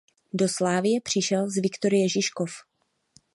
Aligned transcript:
Do 0.33 0.47
Slavie 0.49 1.01
přišel 1.01 1.49
z 1.49 1.61
Viktorie 1.61 2.09
Žižkov. 2.09 2.51